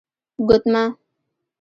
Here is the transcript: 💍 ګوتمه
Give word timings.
💍 0.03 0.03
ګوتمه 0.47 0.83